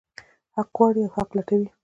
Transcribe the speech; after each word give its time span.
حق 0.55 0.69
غواړي 0.77 1.01
او 1.05 1.11
حق 1.15 1.29
لټوي. 1.37 1.67